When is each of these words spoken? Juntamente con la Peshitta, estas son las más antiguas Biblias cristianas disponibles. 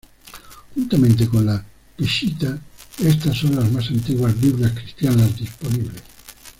Juntamente 0.75 1.27
con 1.27 1.45
la 1.45 1.63
Peshitta, 1.95 2.59
estas 2.97 3.37
son 3.37 3.55
las 3.55 3.71
más 3.71 3.87
antiguas 3.91 4.33
Biblias 4.41 4.71
cristianas 4.71 5.37
disponibles. 5.37 6.01